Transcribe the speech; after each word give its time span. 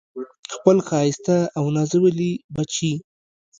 خپل 0.55 0.77
ښایسته 0.87 1.35
او 1.57 1.65
نازولي 1.75 2.31
بچي 2.55 2.93